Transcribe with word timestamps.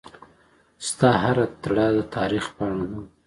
ستا 0.87 1.09
هره 1.23 1.45
تړه 1.61 1.85
دتاریخ 1.97 2.45
پاڼه 2.57 2.85
ده 2.91 2.99